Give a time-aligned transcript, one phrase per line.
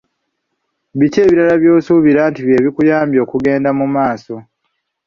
[0.99, 4.35] Biki ebirala by'osuubira nti bye bikuyambye okugenda mu maaso?